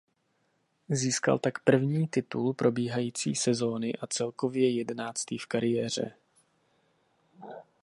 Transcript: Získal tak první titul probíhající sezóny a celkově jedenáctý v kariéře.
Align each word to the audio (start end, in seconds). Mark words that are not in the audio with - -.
Získal 0.89 1.39
tak 1.39 1.63
první 1.63 2.07
titul 2.07 2.53
probíhající 2.53 3.35
sezóny 3.35 3.93
a 3.93 4.07
celkově 4.07 4.71
jedenáctý 4.77 5.37
v 5.37 5.45
kariéře. 5.45 6.13